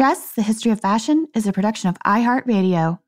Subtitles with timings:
[0.00, 2.98] Dress, The History of Fashion is a production of iHeartRadio.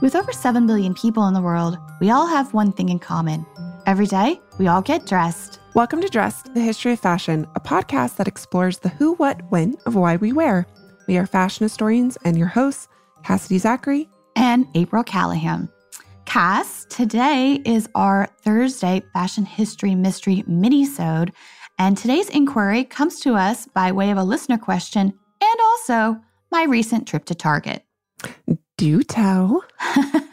[0.00, 3.44] With over 7 billion people in the world, we all have one thing in common.
[3.84, 5.58] Every day, we all get dressed.
[5.74, 9.74] Welcome to Dressed, the History of Fashion, a podcast that explores the who, what, when
[9.86, 10.68] of why we wear.
[11.08, 12.86] We are fashion historians and your hosts,
[13.24, 15.68] Cassidy Zachary and April Callahan.
[16.36, 21.32] Cass, today is our Thursday Fashion History Mystery mini-sode,
[21.78, 26.20] and today's inquiry comes to us by way of a listener question and also
[26.52, 27.86] my recent trip to Target.
[28.76, 29.64] Do tell.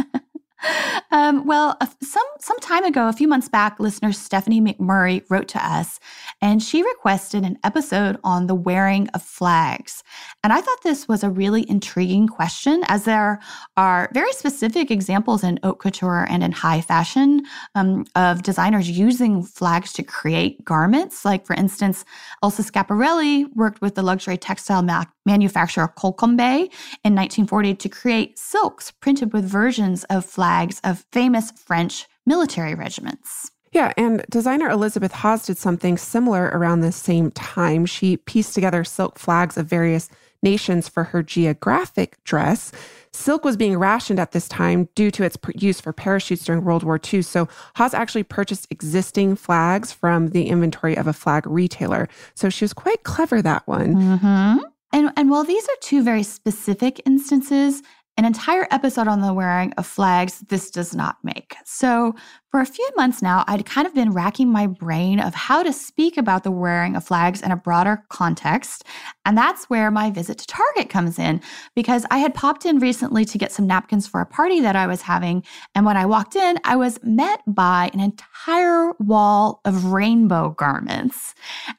[1.12, 5.66] um, well, some some time ago, a few months back, listener Stephanie McMurray wrote to
[5.66, 6.00] us,
[6.42, 10.04] and she requested an episode on the wearing of flags.
[10.44, 13.40] And I thought this was a really intriguing question, as there
[13.78, 17.44] are very specific examples in haute couture and in high fashion
[17.76, 21.26] um, of designers using flags to create garments.
[21.26, 22.06] Like, for instance,
[22.42, 26.72] Elsa Schiaparelli worked with the luxury textile ma- manufacturer Colcombet
[27.04, 30.53] in 1940 to create silks printed with versions of flags
[30.84, 33.52] of famous French military regiments.
[33.72, 37.88] Yeah, and designer Elizabeth Haas did something similar around the same time.
[37.88, 40.10] She pieced together silk flags of various
[40.44, 42.72] nations for her geographic dress.
[43.14, 46.84] Silk was being rationed at this time due to its use for parachutes during World
[46.84, 47.22] War II.
[47.24, 52.08] So Haas actually purchased existing flags from the inventory of a flag retailer.
[52.36, 53.96] So she was quite clever, that one.
[53.96, 54.66] Mm-hmm.
[54.94, 57.82] And, and while these are two very specific instances,
[58.16, 61.56] an entire episode on the wearing of flags this does not make.
[61.66, 62.14] So,
[62.52, 65.74] for a few months now, I'd kind of been racking my brain of how to
[65.74, 68.84] speak about the wearing of flags in a broader context.
[69.26, 71.42] And that's where my visit to Target comes in,
[71.76, 74.86] because I had popped in recently to get some napkins for a party that I
[74.86, 75.44] was having.
[75.74, 81.34] And when I walked in, I was met by an entire wall of rainbow garments.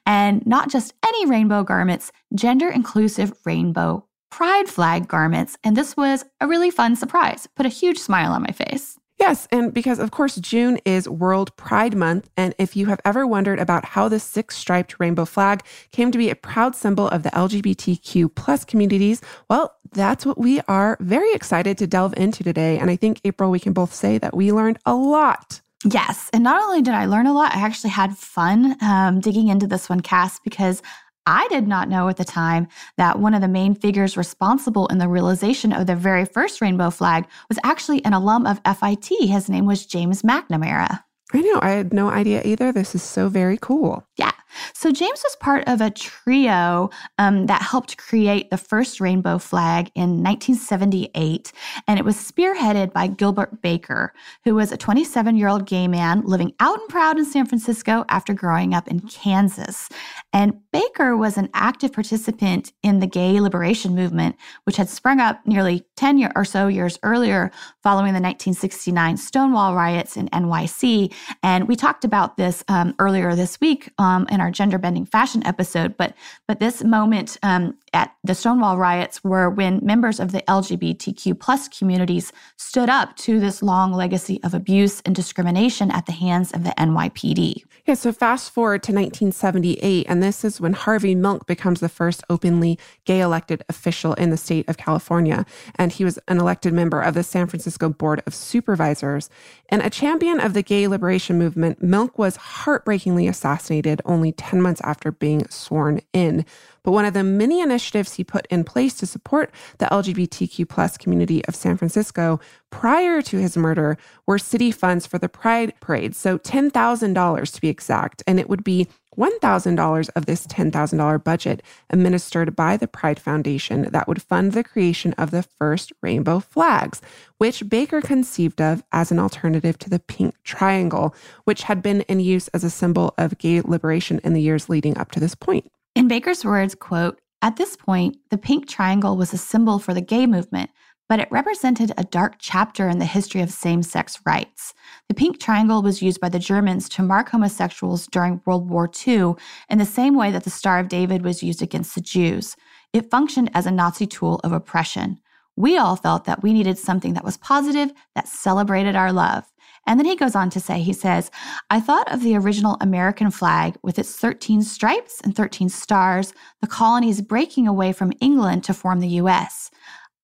[0.05, 4.05] And not just any rainbow garments, gender inclusive rainbow
[4.35, 7.47] pride flag garments, and this was a really fun surprise.
[7.55, 8.99] Put a huge smile on my face.
[9.17, 13.25] Yes, and because of course June is World Pride Month, and if you have ever
[13.25, 17.23] wondered about how the six striped rainbow flag came to be a proud symbol of
[17.23, 22.77] the LGBTQ plus communities, well, that's what we are very excited to delve into today.
[22.77, 25.61] And I think, April, we can both say that we learned a lot.
[25.85, 26.29] Yes.
[26.33, 29.67] And not only did I learn a lot, I actually had fun um, digging into
[29.67, 30.81] this one, Cass, because
[31.27, 34.99] I did not know at the time that one of the main figures responsible in
[34.99, 39.07] the realization of the very first rainbow flag was actually an alum of FIT.
[39.21, 41.03] His name was James McNamara.
[41.33, 41.59] I know.
[41.61, 42.71] I had no idea either.
[42.71, 44.07] This is so very cool.
[44.17, 44.31] Yeah.
[44.73, 49.91] So James was part of a trio um, that helped create the first rainbow flag
[49.95, 51.51] in 1978,
[51.87, 56.21] and it was spearheaded by Gilbert Baker, who was a 27 year old gay man
[56.25, 59.89] living out and proud in San Francisco after growing up in Kansas.
[60.33, 65.45] And Baker was an active participant in the gay liberation movement, which had sprung up
[65.45, 67.51] nearly 10 year or so years earlier
[67.83, 71.13] following the 1969 Stonewall riots in NYC.
[71.43, 75.45] And we talked about this um, earlier this week um, in our gender bending fashion
[75.45, 76.15] episode, but
[76.47, 81.67] but this moment um, at the Stonewall riots were when members of the LGBTQ plus
[81.67, 86.63] communities stood up to this long legacy of abuse and discrimination at the hands of
[86.63, 87.63] the NYPD.
[87.85, 92.23] Yeah, so fast forward to 1978, and this is when Harvey Milk becomes the first
[92.29, 95.45] openly gay elected official in the state of California.
[95.75, 99.29] And he was an elected member of the San Francisco Board of Supervisors.
[99.69, 104.81] And a champion of the gay liberation movement, Milk was heartbreakingly assassinated only 10 months
[104.83, 106.45] after being sworn in.
[106.83, 110.97] But one of the many initiatives he put in place to support the LGBTQ plus
[110.97, 112.39] community of San Francisco
[112.69, 113.97] prior to his murder
[114.27, 116.15] were city funds for the Pride Parade.
[116.15, 118.21] So $10,000 to be exact.
[118.27, 124.07] And it would be $1,000 of this $10,000 budget administered by the Pride Foundation that
[124.07, 127.01] would fund the creation of the first rainbow flags,
[127.37, 132.19] which Baker conceived of as an alternative to the pink triangle, which had been in
[132.19, 135.71] use as a symbol of gay liberation in the years leading up to this point.
[135.95, 140.01] In Baker's words, quote, at this point, the pink triangle was a symbol for the
[140.01, 140.71] gay movement,
[141.07, 144.73] but it represented a dark chapter in the history of same sex rights.
[145.07, 149.35] The pink triangle was used by the Germans to mark homosexuals during World War II
[149.69, 152.55] in the same way that the Star of David was used against the Jews.
[152.93, 155.19] It functioned as a Nazi tool of oppression.
[155.55, 159.45] We all felt that we needed something that was positive, that celebrated our love.
[159.87, 161.29] And then he goes on to say, he says,
[161.69, 166.67] I thought of the original American flag with its 13 stripes and 13 stars, the
[166.67, 169.69] colonies breaking away from England to form the US.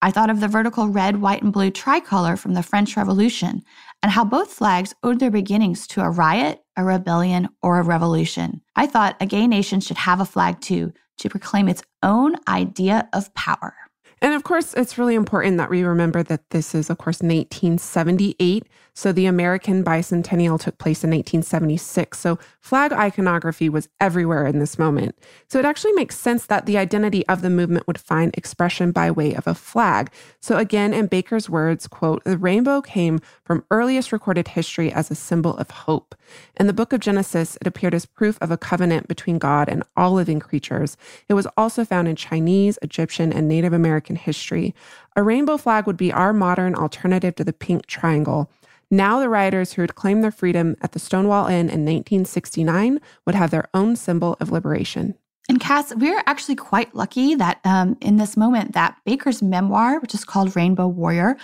[0.04, 3.64] I thought of the vertical red, white, and blue tricolor from the French Revolution.
[4.04, 8.62] and how both flags owed their beginnings to a riot, a rebellion, or a revolution.
[8.76, 13.08] I thought a gay nation should have a flag too, to proclaim its own idea
[13.14, 13.76] of power.
[14.22, 18.68] And of course, it's really important that we remember that this is, of course, 1978.
[18.94, 22.20] So the American bicentennial took place in 1976.
[22.20, 25.18] So flag iconography was everywhere in this moment.
[25.48, 29.10] So it actually makes sense that the identity of the movement would find expression by
[29.10, 30.12] way of a flag.
[30.42, 35.16] So again, in Baker's words, quote, the rainbow came from earliest recorded history as a
[35.16, 36.14] symbol of hope.
[36.60, 39.84] In the book of Genesis, it appeared as proof of a covenant between God and
[39.96, 40.98] all living creatures.
[41.30, 43.74] It was also found in Chinese, Egyptian, and Native
[44.12, 44.74] American history.
[45.16, 48.50] A rainbow flag would be our modern alternative to the pink triangle.
[48.90, 53.36] Now, the rioters who had claimed their freedom at the Stonewall Inn in 1969 would
[53.36, 55.16] have their own symbol of liberation.
[55.50, 60.14] And Cass, we're actually quite lucky that um, in this moment that Baker's memoir, which
[60.14, 61.36] is called Rainbow Warrior,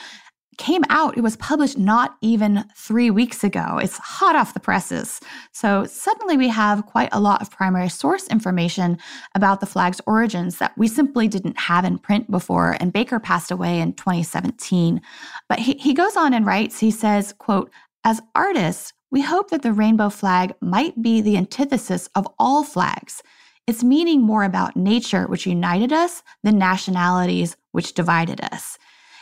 [0.58, 1.18] came out.
[1.18, 3.80] It was published not even three weeks ago.
[3.82, 5.20] It's hot off the presses.
[5.52, 8.98] So suddenly we have quite a lot of primary source information
[9.36, 12.76] about the flag's origins that we simply didn't have in print before.
[12.80, 15.02] And Baker passed away in 2017.
[15.48, 17.72] But he, he goes on and writes, he says, quote,
[18.04, 23.22] as artists, we hope that the rainbow flag might be the antithesis of all flags.
[23.68, 28.78] Its meaning more about nature, which united us, than nationalities, which divided us.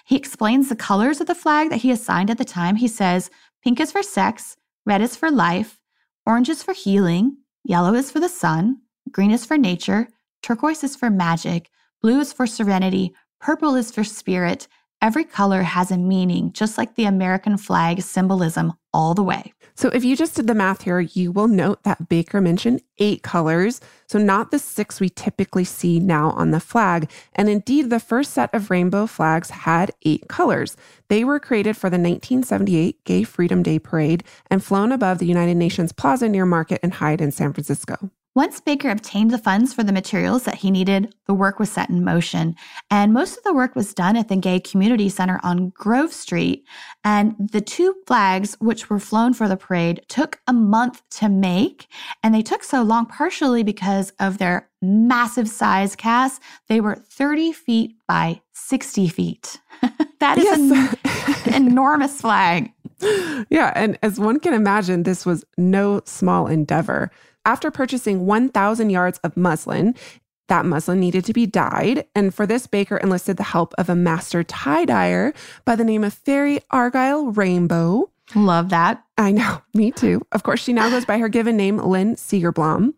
[0.05, 2.75] He explains the colors of the flag that he assigned at the time.
[2.75, 3.31] He says
[3.63, 4.55] pink is for sex,
[4.85, 5.79] red is for life,
[6.27, 8.81] orange is for healing, yellow is for the sun,
[9.11, 10.07] green is for nature,
[10.43, 11.71] turquoise is for magic,
[12.03, 14.67] blue is for serenity, purple is for spirit.
[15.01, 19.53] Every color has a meaning, just like the American flag symbolism all the way.
[19.77, 23.23] So if you just did the math here, you will note that Baker mentioned eight
[23.23, 23.81] colors.
[24.07, 27.11] So not the six we typically see now on the flag.
[27.33, 30.77] And indeed, the first set of rainbow flags had eight colors.
[31.09, 35.55] They were created for the 1978 Gay Freedom Day Parade and flown above the United
[35.55, 38.09] Nations Plaza near Market and Hyde in San Francisco.
[38.35, 41.89] Once Baker obtained the funds for the materials that he needed, the work was set
[41.89, 42.53] in motion.
[42.91, 46.65] And most of the work was done at the Gay Community Center on Grove Street.
[47.05, 51.87] And the two flags, which were flown for the parade, took a month to make.
[52.23, 56.41] And they took so long partially because of their massive size cast.
[56.67, 59.61] They were 30 feet by 60 feet.
[60.19, 60.95] that is yes.
[61.45, 62.73] an enormous flag.
[63.49, 63.71] Yeah.
[63.75, 67.11] And as one can imagine, this was no small endeavor.
[67.45, 69.93] After purchasing 1,000 yards of muslin,
[70.47, 73.95] that muslin needed to be dyed, and for this, Baker enlisted the help of a
[73.95, 75.33] master tie dyer
[75.63, 78.09] by the name of Faerie Argyle Rainbow.
[78.33, 79.03] Love that.
[79.17, 80.25] I know, me too.
[80.31, 82.93] Of course, she now goes by her given name, Lynn Segerblom.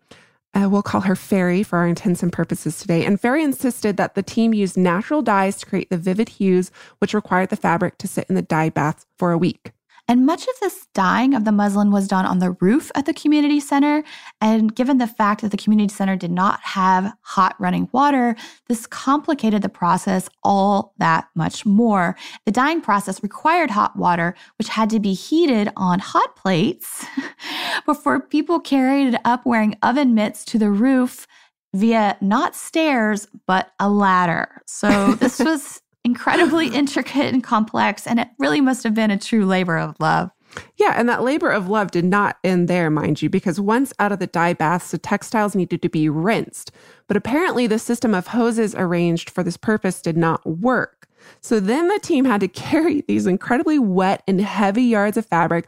[0.54, 3.06] Uh, we'll call her Fairy for our intents and purposes today.
[3.06, 7.14] And Fairy insisted that the team use natural dyes to create the vivid hues, which
[7.14, 9.74] required the fabric to sit in the dye bath for a week.
[10.07, 13.13] And much of this dyeing of the muslin was done on the roof at the
[13.13, 14.04] community center.
[14.39, 18.36] And given the fact that the community center did not have hot running water,
[18.68, 22.15] this complicated the process all that much more.
[22.45, 27.06] The dyeing process required hot water, which had to be heated on hot plates
[27.86, 31.27] before people carried it up wearing oven mitts to the roof
[31.74, 34.62] via not stairs, but a ladder.
[34.65, 39.45] So this was incredibly intricate and complex, and it really must have been a true
[39.45, 40.31] labor of love.
[40.77, 44.13] Yeah, and that labor of love did not end there, mind you, because once out
[44.13, 46.71] of the dye baths, the textiles needed to be rinsed.
[47.07, 50.96] But apparently, the system of hoses arranged for this purpose did not work.
[51.42, 55.68] So then the team had to carry these incredibly wet and heavy yards of fabric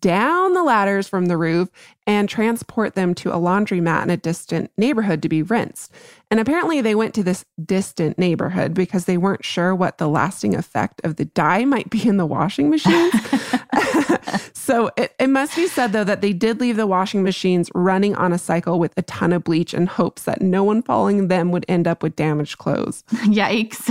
[0.00, 1.68] down the ladders from the roof
[2.06, 5.92] and transport them to a laundromat in a distant neighborhood to be rinsed.
[6.30, 10.54] And apparently, they went to this distant neighborhood because they weren't sure what the lasting
[10.54, 13.14] effect of the dye might be in the washing machines.
[14.52, 18.14] so it, it must be said, though, that they did leave the washing machines running
[18.16, 21.50] on a cycle with a ton of bleach in hopes that no one following them
[21.50, 23.04] would end up with damaged clothes.
[23.10, 23.88] Yikes.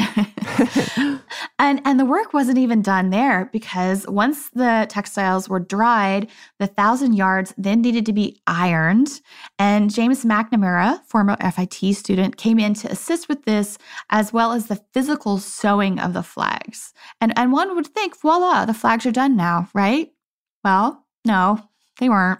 [1.60, 6.68] and, and the work wasn't even done there because once the textiles were dried, the
[6.68, 9.22] thousand yards then needed to be ironed.
[9.60, 13.78] And James McNamara, former FIT student, came in to assist with this,
[14.10, 16.94] as well as the physical sewing of the flags.
[17.22, 19.87] And, and one would think, voila, the flags are done now, right?
[20.64, 21.60] Well, no,
[22.00, 22.40] they weren't.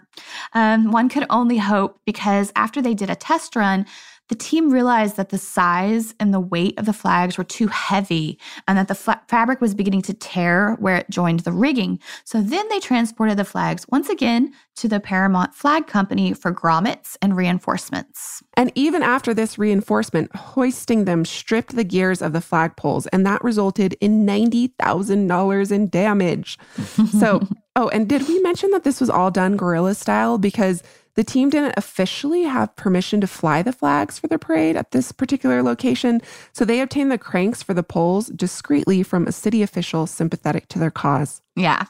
[0.54, 3.86] Um, one could only hope because after they did a test run,
[4.28, 8.38] the team realized that the size and the weight of the flags were too heavy
[8.66, 11.98] and that the fa- fabric was beginning to tear where it joined the rigging.
[12.24, 17.16] So then they transported the flags once again to the Paramount Flag Company for grommets
[17.22, 18.42] and reinforcements.
[18.54, 23.42] And even after this reinforcement, hoisting them stripped the gears of the flagpoles, and that
[23.42, 26.58] resulted in $90,000 in damage.
[27.18, 27.40] so
[27.78, 30.36] Oh, and did we mention that this was all done guerrilla style?
[30.36, 30.82] Because
[31.14, 35.12] the team didn't officially have permission to fly the flags for the parade at this
[35.12, 36.20] particular location,
[36.52, 40.80] so they obtained the cranks for the poles discreetly from a city official sympathetic to
[40.80, 41.40] their cause.
[41.54, 41.84] Yeah.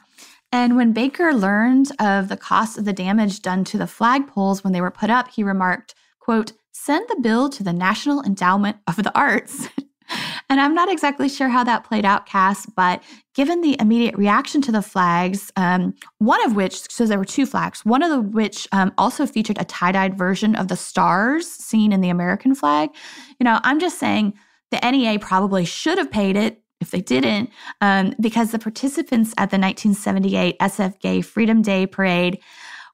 [0.51, 4.73] And when Baker learned of the cost of the damage done to the flagpoles when
[4.73, 8.97] they were put up, he remarked, quote, send the bill to the National Endowment of
[8.97, 9.69] the Arts.
[10.49, 13.03] And I'm not exactly sure how that played out, Cass, but
[13.35, 17.45] given the immediate reaction to the flags, um, one of which, so there were two
[17.45, 21.47] flags, one of the which um, also featured a tie dyed version of the stars
[21.47, 22.89] seen in the American flag.
[23.39, 24.33] You know, I'm just saying
[24.71, 27.49] the NEA probably should have paid it if they didn't,
[27.81, 32.39] um, because the participants at the 1978 SF Gay Freedom Day parade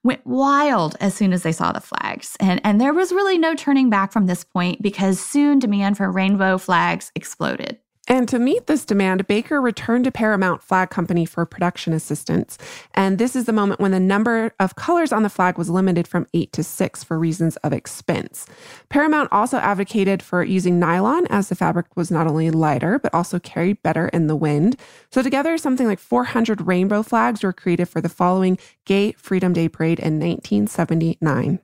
[0.06, 2.36] went wild as soon as they saw the flags.
[2.40, 6.10] And, and there was really no turning back from this point because soon demand for
[6.10, 7.78] rainbow flags exploded.
[8.08, 12.56] And to meet this demand, Baker returned to Paramount Flag Company for production assistance.
[12.94, 16.06] And this is the moment when the number of colors on the flag was limited
[16.06, 18.46] from eight to six for reasons of expense.
[18.88, 23.40] Paramount also advocated for using nylon as the fabric was not only lighter, but also
[23.40, 24.76] carried better in the wind.
[25.10, 29.68] So, together, something like 400 rainbow flags were created for the following Gay Freedom Day
[29.68, 31.60] Parade in 1979.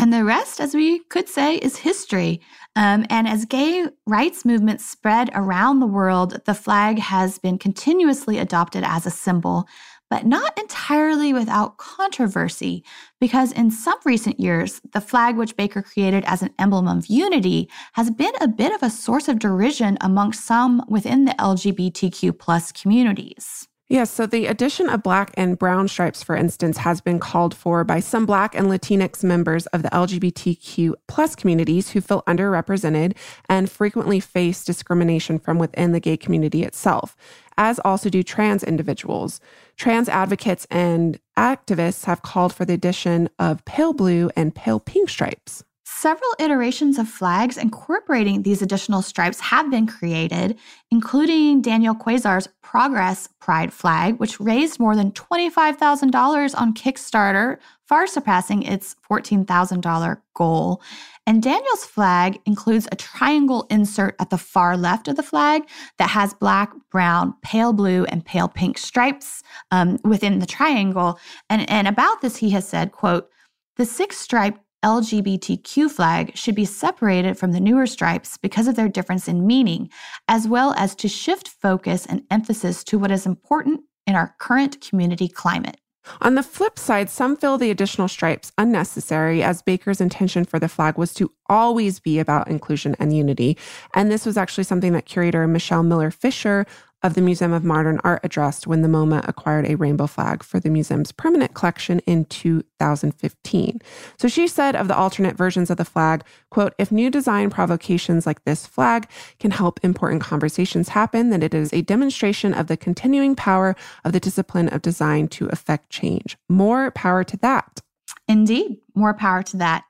[0.00, 2.40] And the rest, as we could say, is history.
[2.74, 8.38] Um, and as gay rights movements spread around the world, the flag has been continuously
[8.38, 9.68] adopted as a symbol,
[10.08, 12.82] but not entirely without controversy,
[13.20, 17.68] because in some recent years, the flag which Baker created as an emblem of unity
[17.92, 22.72] has been a bit of a source of derision amongst some within the LGBTQ plus
[22.72, 23.68] communities.
[23.90, 27.82] Yes, so the addition of black and brown stripes, for instance, has been called for
[27.82, 33.16] by some black and Latinx members of the LGBTQ plus communities who feel underrepresented
[33.48, 37.16] and frequently face discrimination from within the gay community itself,
[37.56, 39.40] as also do trans individuals.
[39.76, 45.08] Trans advocates and activists have called for the addition of pale blue and pale pink
[45.08, 45.64] stripes.
[45.92, 50.56] Several iterations of flags incorporating these additional stripes have been created,
[50.90, 58.62] including Daniel Quasar's Progress Pride flag, which raised more than $25,000 on Kickstarter, far surpassing
[58.62, 60.80] its $14,000 goal.
[61.26, 65.64] And Daniel's flag includes a triangle insert at the far left of the flag
[65.98, 71.18] that has black, brown, pale blue, and pale pink stripes um, within the triangle.
[71.50, 73.28] And, and about this, he has said, quote,
[73.76, 78.88] the six stripe LGBTQ flag should be separated from the newer stripes because of their
[78.88, 79.90] difference in meaning,
[80.28, 84.80] as well as to shift focus and emphasis to what is important in our current
[84.80, 85.76] community climate.
[86.22, 90.68] On the flip side, some feel the additional stripes unnecessary, as Baker's intention for the
[90.68, 93.58] flag was to always be about inclusion and unity.
[93.94, 96.66] And this was actually something that curator Michelle Millar Fisher
[97.02, 100.60] of the Museum of Modern Art addressed when the MoMA acquired a rainbow flag for
[100.60, 103.80] the museum's permanent collection in 2015.
[104.18, 108.26] So she said of the alternate versions of the flag, quote, if new design provocations
[108.26, 112.76] like this flag can help important conversations happen, then it is a demonstration of the
[112.76, 116.36] continuing power of the discipline of design to affect change.
[116.48, 117.80] More power to that.
[118.28, 119.84] Indeed, more power to that.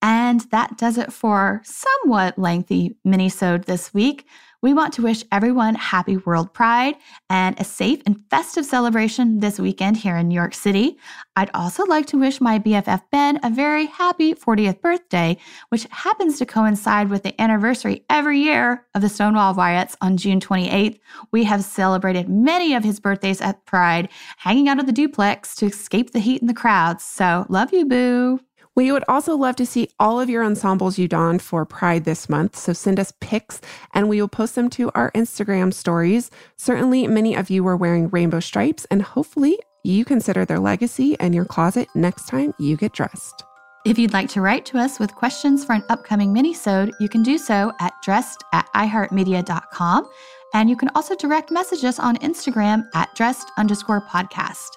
[0.00, 4.26] And that does it for somewhat lengthy mini-sode this week.
[4.60, 6.96] We want to wish everyone happy World Pride
[7.30, 10.98] and a safe and festive celebration this weekend here in New York City.
[11.36, 15.36] I'd also like to wish my BFF Ben a very happy 40th birthday,
[15.68, 20.40] which happens to coincide with the anniversary every year of the Stonewall riots on June
[20.40, 20.98] 28th.
[21.30, 25.66] We have celebrated many of his birthdays at Pride, hanging out at the duplex to
[25.66, 27.04] escape the heat and the crowds.
[27.04, 28.40] So, love you, boo.
[28.78, 32.28] We would also love to see all of your ensembles you donned for Pride this
[32.28, 32.54] month.
[32.54, 33.60] So send us pics
[33.92, 36.30] and we will post them to our Instagram stories.
[36.54, 41.32] Certainly, many of you were wearing rainbow stripes, and hopefully, you consider their legacy in
[41.32, 43.42] your closet next time you get dressed.
[43.84, 47.24] If you'd like to write to us with questions for an upcoming mini-sode, you can
[47.24, 50.08] do so at dressed at iheartmedia.com.
[50.54, 54.68] And you can also direct message us on Instagram at dressed underscore podcast.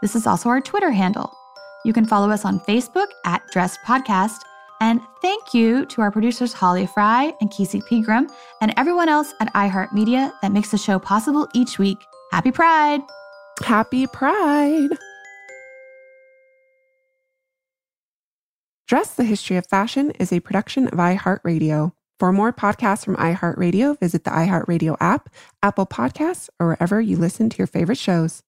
[0.00, 1.37] This is also our Twitter handle.
[1.88, 4.40] You can follow us on Facebook at Dressed Podcast.
[4.82, 8.26] And thank you to our producers Holly Fry and Casey Pegram
[8.60, 11.96] and everyone else at iHeartMedia that makes the show possible each week.
[12.30, 13.00] Happy Pride!
[13.62, 14.90] Happy Pride!
[18.86, 21.92] Dress the History of Fashion is a production of iHeartRadio.
[22.18, 25.30] For more podcasts from iHeartRadio, visit the iHeartRadio app,
[25.62, 28.42] Apple Podcasts, or wherever you listen to your favorite shows.